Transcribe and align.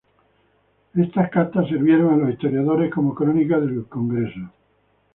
Estas 0.95 1.29
cartas 1.29 1.67
sirvieron 1.67 2.11
a 2.11 2.17
los 2.17 2.31
historiadores 2.31 2.91
como 2.91 3.13
crónica 3.13 3.59
del 3.59 3.85
Congreso. 3.85 4.49